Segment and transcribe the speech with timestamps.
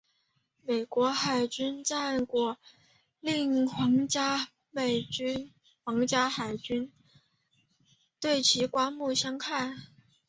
[0.63, 2.57] 美国海军的战果
[3.19, 4.35] 令皇家
[4.75, 6.91] 海军
[8.19, 9.77] 对其刮目相看。